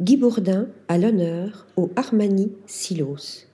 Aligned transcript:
Guy 0.00 0.16
Bourdin 0.16 0.68
à 0.88 0.96
l'honneur 0.96 1.66
au 1.76 1.90
Armani 1.96 2.50
Silos. 2.64 3.44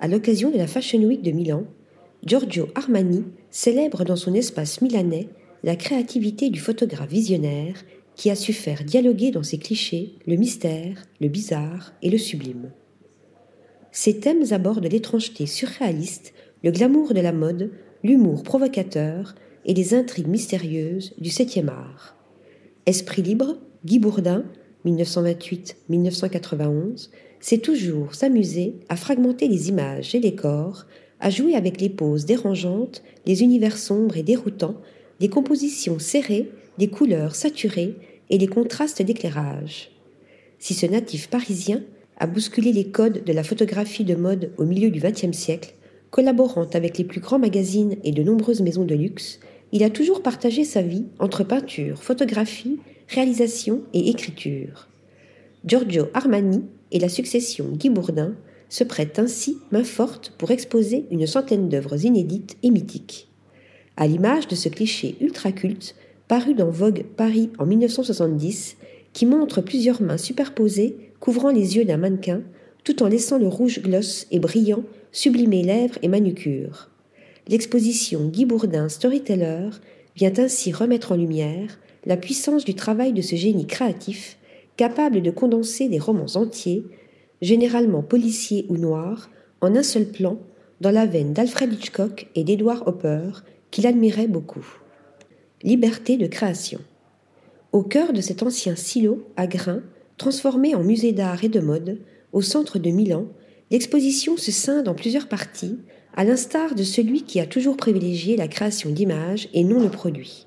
À 0.00 0.08
l'occasion 0.08 0.50
de 0.50 0.56
la 0.56 0.66
Fashion 0.66 0.98
Week 0.98 1.22
de 1.22 1.30
Milan, 1.30 1.62
Giorgio 2.26 2.66
Armani 2.74 3.22
célèbre 3.52 4.04
dans 4.04 4.16
son 4.16 4.34
espace 4.34 4.80
milanais 4.80 5.28
la 5.62 5.76
créativité 5.76 6.50
du 6.50 6.58
photographe 6.58 7.08
visionnaire 7.08 7.76
qui 8.16 8.30
a 8.30 8.34
su 8.34 8.52
faire 8.52 8.82
dialoguer 8.82 9.30
dans 9.30 9.44
ses 9.44 9.58
clichés 9.58 10.14
le 10.26 10.34
mystère, 10.34 11.04
le 11.20 11.28
bizarre 11.28 11.92
et 12.02 12.10
le 12.10 12.18
sublime. 12.18 12.72
Ses 13.92 14.18
thèmes 14.18 14.42
abordent 14.50 14.90
l'étrangeté 14.90 15.46
surréaliste, 15.46 16.34
le 16.64 16.72
glamour 16.72 17.14
de 17.14 17.20
la 17.20 17.32
mode, 17.32 17.70
l'humour 18.02 18.42
provocateur 18.42 19.36
et 19.64 19.72
les 19.72 19.94
intrigues 19.94 20.26
mystérieuses 20.26 21.14
du 21.18 21.30
septième 21.30 21.68
art. 21.68 22.16
Esprit 22.86 23.22
libre, 23.22 23.56
Guy 23.84 24.00
Bourdin, 24.00 24.44
1928-1991, 24.86 27.10
sait 27.40 27.58
toujours 27.58 28.14
s'amuser 28.14 28.76
à 28.88 28.96
fragmenter 28.96 29.48
les 29.48 29.68
images 29.68 30.14
et 30.14 30.20
les 30.20 30.34
corps, 30.34 30.86
à 31.20 31.30
jouer 31.30 31.54
avec 31.54 31.80
les 31.80 31.90
poses 31.90 32.24
dérangeantes, 32.24 33.02
les 33.26 33.42
univers 33.42 33.76
sombres 33.76 34.16
et 34.16 34.22
déroutants, 34.22 34.80
des 35.20 35.28
compositions 35.28 35.98
serrées, 35.98 36.50
des 36.78 36.88
couleurs 36.88 37.34
saturées 37.34 37.96
et 38.30 38.38
les 38.38 38.46
contrastes 38.46 39.02
d'éclairage. 39.02 39.90
Si 40.58 40.74
ce 40.74 40.86
natif 40.86 41.28
parisien 41.28 41.82
a 42.18 42.26
bousculé 42.26 42.72
les 42.72 42.88
codes 42.88 43.24
de 43.24 43.32
la 43.32 43.42
photographie 43.42 44.04
de 44.04 44.14
mode 44.14 44.52
au 44.56 44.64
milieu 44.64 44.90
du 44.90 45.00
XXe 45.00 45.36
siècle, 45.36 45.74
collaborant 46.10 46.68
avec 46.74 46.96
les 46.96 47.04
plus 47.04 47.20
grands 47.20 47.38
magazines 47.38 47.96
et 48.04 48.12
de 48.12 48.22
nombreuses 48.22 48.62
maisons 48.62 48.84
de 48.84 48.94
luxe, 48.94 49.40
il 49.72 49.82
a 49.82 49.90
toujours 49.90 50.22
partagé 50.22 50.64
sa 50.64 50.80
vie 50.80 51.06
entre 51.18 51.42
peinture, 51.42 52.02
photographie, 52.02 52.78
réalisation 53.08 53.82
et 53.92 54.10
écriture. 54.10 54.88
Giorgio 55.64 56.06
Armani 56.14 56.62
et 56.90 56.98
la 56.98 57.08
succession 57.08 57.66
Guy 57.72 57.90
Bourdin 57.90 58.34
se 58.68 58.84
prêtent 58.84 59.18
ainsi 59.18 59.58
main 59.70 59.84
forte 59.84 60.32
pour 60.38 60.50
exposer 60.50 61.06
une 61.10 61.26
centaine 61.26 61.68
d'œuvres 61.68 62.04
inédites 62.04 62.56
et 62.62 62.70
mythiques. 62.70 63.28
À 63.96 64.06
l'image 64.06 64.48
de 64.48 64.54
ce 64.54 64.68
cliché 64.68 65.16
ultra 65.20 65.52
culte 65.52 65.94
paru 66.28 66.54
dans 66.54 66.70
Vogue 66.70 67.04
Paris 67.16 67.50
en 67.58 67.66
1970, 67.66 68.76
qui 69.12 69.26
montre 69.26 69.60
plusieurs 69.60 70.02
mains 70.02 70.18
superposées 70.18 71.12
couvrant 71.20 71.50
les 71.50 71.76
yeux 71.76 71.84
d'un 71.84 71.96
mannequin, 71.96 72.42
tout 72.82 73.02
en 73.02 73.08
laissant 73.08 73.38
le 73.38 73.48
rouge 73.48 73.80
gloss 73.80 74.26
et 74.30 74.40
brillant 74.40 74.82
sublimer 75.12 75.62
lèvres 75.62 75.98
et 76.02 76.08
manucures. 76.08 76.90
L'exposition 77.48 78.26
Guy 78.26 78.44
Bourdin 78.44 78.88
Storyteller 78.88 79.70
vient 80.16 80.32
ainsi 80.38 80.72
remettre 80.72 81.12
en 81.12 81.16
lumière 81.16 81.78
la 82.06 82.16
puissance 82.16 82.64
du 82.64 82.74
travail 82.74 83.12
de 83.12 83.22
ce 83.22 83.36
génie 83.36 83.66
créatif, 83.66 84.38
capable 84.76 85.22
de 85.22 85.30
condenser 85.30 85.88
des 85.88 85.98
romans 85.98 86.36
entiers, 86.36 86.84
généralement 87.40 88.02
policiers 88.02 88.66
ou 88.68 88.76
noirs, 88.76 89.30
en 89.60 89.74
un 89.74 89.82
seul 89.82 90.06
plan, 90.06 90.38
dans 90.80 90.90
la 90.90 91.06
veine 91.06 91.32
d'Alfred 91.32 91.72
Hitchcock 91.72 92.28
et 92.34 92.44
d'Edward 92.44 92.82
Hopper, 92.86 93.30
qu'il 93.70 93.86
admirait 93.86 94.28
beaucoup. 94.28 94.66
Liberté 95.62 96.16
de 96.16 96.26
création. 96.26 96.80
Au 97.72 97.82
cœur 97.82 98.12
de 98.12 98.20
cet 98.20 98.42
ancien 98.42 98.76
silo 98.76 99.26
à 99.36 99.46
grains, 99.46 99.82
transformé 100.16 100.74
en 100.74 100.84
musée 100.84 101.12
d'art 101.12 101.42
et 101.42 101.48
de 101.48 101.60
mode, 101.60 102.00
au 102.32 102.42
centre 102.42 102.78
de 102.78 102.90
Milan, 102.90 103.26
l'exposition 103.70 104.36
se 104.36 104.52
scinde 104.52 104.88
en 104.88 104.94
plusieurs 104.94 105.28
parties, 105.28 105.78
à 106.14 106.24
l'instar 106.24 106.74
de 106.74 106.82
celui 106.82 107.22
qui 107.22 107.40
a 107.40 107.46
toujours 107.46 107.76
privilégié 107.76 108.36
la 108.36 108.46
création 108.46 108.90
d'images 108.90 109.48
et 109.54 109.64
non 109.64 109.80
le 109.80 109.88
produit. 109.88 110.46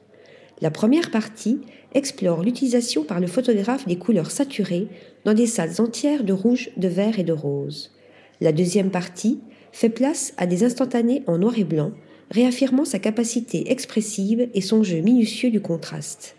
La 0.62 0.72
première 0.72 1.12
partie 1.12 1.60
explore 1.94 2.44
l'utilisation 2.44 3.04
par 3.04 3.20
le 3.20 3.28
photographe 3.28 3.88
des 3.88 3.98
couleurs 3.98 4.32
saturées 4.32 4.88
dans 5.24 5.34
des 5.34 5.46
salles 5.46 5.80
entières 5.80 6.24
de 6.24 6.34
rouge, 6.34 6.70
de 6.78 6.88
vert 6.88 7.20
et 7.20 7.24
de 7.24 7.34
rose. 7.34 7.94
La 8.42 8.52
deuxième 8.52 8.90
partie 8.90 9.40
fait 9.72 9.90
place 9.90 10.34
à 10.38 10.48
des 10.48 10.64
instantanés 10.64 11.24
en 11.28 11.38
noir 11.38 11.60
et 11.60 11.64
blanc, 11.64 11.92
réaffirmant 12.32 12.86
sa 12.86 13.00
capacité 13.00 13.72
expressive 13.72 14.50
et 14.54 14.62
son 14.62 14.84
jeu 14.84 15.00
minutieux 15.00 15.52
du 15.52 15.62
contraste. 15.62 16.36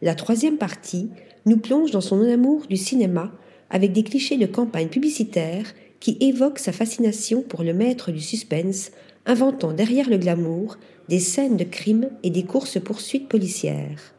La 0.00 0.14
troisième 0.14 0.56
partie 0.56 1.10
nous 1.44 1.58
plonge 1.58 1.90
dans 1.90 2.00
son 2.00 2.22
amour 2.22 2.66
du 2.68 2.76
cinéma 2.76 3.32
avec 3.70 3.92
des 3.92 4.02
clichés 4.02 4.36
de 4.36 4.46
campagne 4.46 4.88
publicitaire 4.88 5.74
qui 6.00 6.16
évoquent 6.20 6.58
sa 6.58 6.72
fascination 6.72 7.42
pour 7.42 7.62
le 7.62 7.74
maître 7.74 8.12
du 8.12 8.20
suspense, 8.20 8.92
inventant 9.28 9.72
derrière 9.72 10.08
le 10.08 10.16
glamour 10.16 10.78
des 11.08 11.20
scènes 11.20 11.56
de 11.56 11.64
crime 11.64 12.08
et 12.22 12.30
des 12.30 12.42
courses-poursuites 12.42 13.28
policières. 13.28 14.14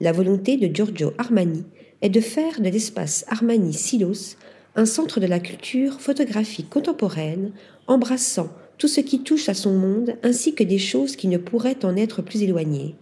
La 0.00 0.12
volonté 0.12 0.56
de 0.56 0.72
Giorgio 0.72 1.12
Armani 1.18 1.64
est 2.02 2.10
de 2.10 2.20
faire 2.20 2.60
de 2.60 2.68
l'espace 2.68 3.24
Armani 3.28 3.72
Silos 3.72 4.36
un 4.76 4.86
centre 4.86 5.18
de 5.18 5.26
la 5.26 5.40
culture 5.40 6.00
photographique 6.00 6.68
contemporaine, 6.68 7.52
embrassant 7.86 8.50
tout 8.76 8.88
ce 8.88 9.00
qui 9.00 9.20
touche 9.20 9.48
à 9.48 9.54
son 9.54 9.72
monde 9.72 10.16
ainsi 10.22 10.54
que 10.54 10.64
des 10.64 10.78
choses 10.78 11.16
qui 11.16 11.28
ne 11.28 11.38
pourraient 11.38 11.84
en 11.84 11.96
être 11.96 12.22
plus 12.22 12.42
éloignées. 12.42 12.96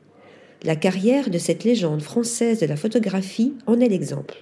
La 0.65 0.77
carrière 0.77 1.31
de 1.31 1.39
cette 1.39 1.65
légende 1.65 2.03
française 2.03 2.61
de 2.61 2.67
la 2.67 2.77
photographie 2.77 3.55
en 3.67 3.81
est 3.81 3.89
l'exemple. 3.89 4.37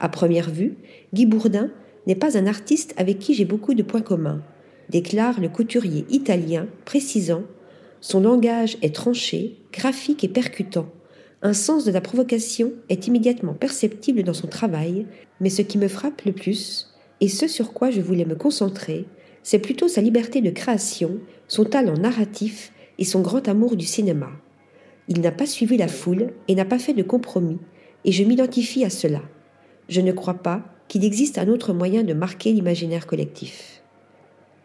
À 0.00 0.08
première 0.08 0.50
vue, 0.50 0.74
Guy 1.12 1.26
Bourdin 1.26 1.70
n'est 2.06 2.14
pas 2.14 2.36
un 2.36 2.46
artiste 2.46 2.94
avec 2.96 3.18
qui 3.18 3.34
j'ai 3.34 3.44
beaucoup 3.44 3.74
de 3.74 3.82
points 3.82 4.00
communs, 4.00 4.42
déclare 4.90 5.40
le 5.40 5.48
couturier 5.48 6.04
italien, 6.10 6.66
précisant 6.84 7.42
son 8.04 8.20
langage 8.20 8.76
est 8.82 8.94
tranché, 8.94 9.56
graphique 9.72 10.24
et 10.24 10.28
percutant. 10.28 10.88
Un 11.40 11.54
sens 11.54 11.86
de 11.86 11.90
la 11.90 12.02
provocation 12.02 12.74
est 12.90 13.06
immédiatement 13.06 13.54
perceptible 13.54 14.22
dans 14.24 14.34
son 14.34 14.46
travail, 14.46 15.06
mais 15.40 15.48
ce 15.48 15.62
qui 15.62 15.78
me 15.78 15.88
frappe 15.88 16.20
le 16.26 16.32
plus, 16.32 16.92
et 17.22 17.28
ce 17.28 17.48
sur 17.48 17.72
quoi 17.72 17.90
je 17.90 18.02
voulais 18.02 18.26
me 18.26 18.34
concentrer, 18.34 19.06
c'est 19.42 19.58
plutôt 19.58 19.88
sa 19.88 20.02
liberté 20.02 20.42
de 20.42 20.50
création, 20.50 21.18
son 21.48 21.64
talent 21.64 21.96
narratif 21.96 22.72
et 22.98 23.04
son 23.04 23.22
grand 23.22 23.48
amour 23.48 23.74
du 23.74 23.86
cinéma. 23.86 24.28
Il 25.08 25.22
n'a 25.22 25.32
pas 25.32 25.46
suivi 25.46 25.78
la 25.78 25.88
foule 25.88 26.34
et 26.46 26.54
n'a 26.54 26.66
pas 26.66 26.78
fait 26.78 26.92
de 26.92 27.02
compromis, 27.02 27.58
et 28.04 28.12
je 28.12 28.24
m'identifie 28.24 28.84
à 28.84 28.90
cela. 28.90 29.22
Je 29.88 30.02
ne 30.02 30.12
crois 30.12 30.42
pas 30.42 30.62
qu'il 30.88 31.06
existe 31.06 31.38
un 31.38 31.48
autre 31.48 31.72
moyen 31.72 32.02
de 32.02 32.12
marquer 32.12 32.52
l'imaginaire 32.52 33.06
collectif. 33.06 33.83